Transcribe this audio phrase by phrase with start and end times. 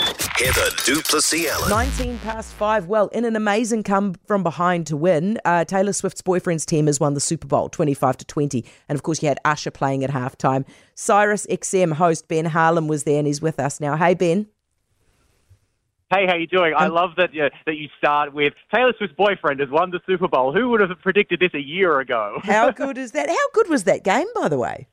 [0.00, 1.70] Heather Duplessis Allen.
[1.70, 2.86] 19 past five.
[2.86, 7.00] Well, in an amazing come from behind to win, uh, Taylor Swift's boyfriend's team has
[7.00, 8.64] won the Super Bowl 25 to 20.
[8.88, 10.64] And of course, you had Usher playing at halftime.
[10.96, 13.96] SiriusXM host Ben Harlum was there and he's with us now.
[13.96, 14.46] Hey, Ben.
[16.10, 16.72] Hey, how you doing?
[16.74, 20.28] I love that you, that you start with Taylor Swift's boyfriend has won the Super
[20.28, 20.54] Bowl.
[20.54, 22.38] Who would have predicted this a year ago?
[22.44, 23.28] How good is that?
[23.28, 24.88] How good was that game, by the way?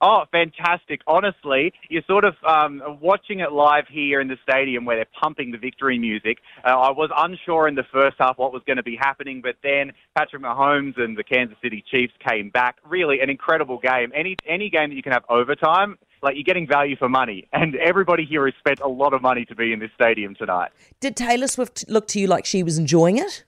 [0.00, 1.00] Oh, fantastic.
[1.06, 5.52] Honestly, you're sort of um, watching it live here in the stadium where they're pumping
[5.52, 6.38] the victory music.
[6.64, 9.56] Uh, I was unsure in the first half what was going to be happening, but
[9.62, 12.76] then Patrick Mahomes and the Kansas City Chiefs came back.
[12.84, 14.12] Really an incredible game.
[14.14, 17.48] Any, any game that you can have overtime, like you're getting value for money.
[17.56, 20.72] And everybody here has spent a lot of money to be in this stadium tonight.
[21.00, 23.44] Did Taylor Swift look to you like she was enjoying it?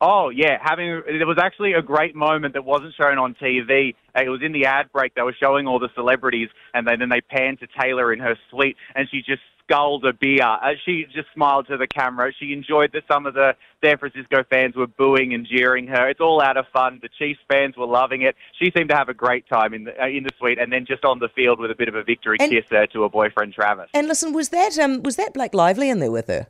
[0.00, 3.94] Oh yeah, having it was actually a great moment that wasn't shown on TV.
[4.14, 5.14] It was in the ad break.
[5.14, 8.36] They were showing all the celebrities, and then, then they panned to Taylor in her
[8.50, 10.42] suite, and she just sculled a beer.
[10.42, 12.32] Uh, she just smiled to the camera.
[12.38, 16.08] She enjoyed that some of the San Francisco fans were booing and jeering her.
[16.08, 16.98] It's all out of fun.
[17.02, 18.36] The Chiefs fans were loving it.
[18.58, 20.86] She seemed to have a great time in the uh, in the suite, and then
[20.86, 23.08] just on the field with a bit of a victory And- kiss uh, to her
[23.08, 23.90] boyfriend Travis.
[23.92, 26.46] And listen, was that um was that Blake Lively in there with her?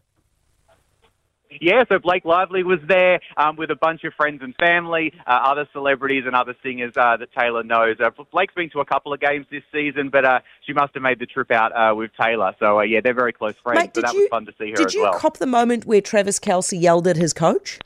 [1.61, 5.31] Yeah, so Blake Lively was there um, with a bunch of friends and family, uh,
[5.31, 7.97] other celebrities and other singers uh, that Taylor knows.
[7.99, 11.03] Uh, Blake's been to a couple of games this season, but uh, she must have
[11.03, 12.55] made the trip out uh, with Taylor.
[12.59, 13.81] So uh, yeah, they're very close friends.
[13.81, 15.15] Mate, so that you was fun to see her did you well.
[15.15, 17.81] cop the moment where Travis Kelce yelled at his coach?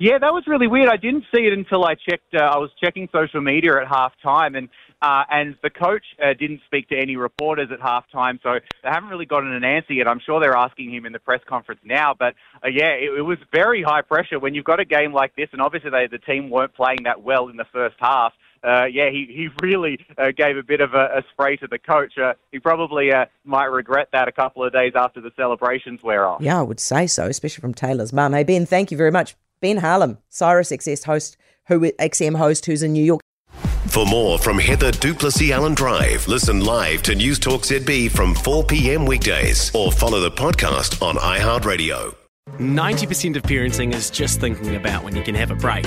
[0.00, 0.88] Yeah, that was really weird.
[0.88, 2.34] I didn't see it until I checked.
[2.34, 4.68] Uh, I was checking social media at halftime, and
[5.02, 9.10] uh, and the coach uh, didn't speak to any reporters at halftime, so they haven't
[9.10, 10.08] really gotten an answer yet.
[10.08, 12.14] I'm sure they're asking him in the press conference now.
[12.18, 12.34] But
[12.64, 15.48] uh, yeah, it, it was very high pressure when you've got a game like this,
[15.52, 18.32] and obviously they, the team weren't playing that well in the first half.
[18.62, 21.78] Uh, yeah, he, he really uh, gave a bit of a, a spray to the
[21.78, 22.16] coach.
[22.16, 26.26] Uh, he probably uh, might regret that a couple of days after the celebrations wear
[26.26, 26.40] off.
[26.40, 28.32] Yeah, I would say so, especially from Taylor's mum.
[28.32, 29.36] Hey Ben, thank you very much.
[29.64, 31.38] Ben Harlum, Sirius XS host,
[31.68, 33.22] who XM host, who's in New York.
[33.86, 38.64] For more from Heather Duplessis Allen Drive, listen live to News Talk ZB from 4
[38.64, 39.06] p.m.
[39.06, 42.14] weekdays or follow the podcast on iHeartRadio.
[42.58, 45.86] 90% of parenting is just thinking about when you can have a break.